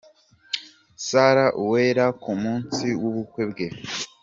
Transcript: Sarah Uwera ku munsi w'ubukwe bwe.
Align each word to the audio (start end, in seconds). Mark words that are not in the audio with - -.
Sarah 1.07 1.49
Uwera 1.63 2.05
ku 2.21 2.31
munsi 2.41 2.85
w'ubukwe 3.01 3.43
bwe. 3.51 3.67